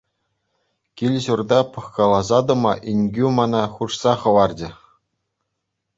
[1.01, 4.69] Кил-ҫурта пӑхкаласа тӑма инкӳ мана хушса хӑварчӗ.